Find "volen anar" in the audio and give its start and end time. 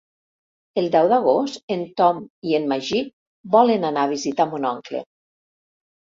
3.57-4.05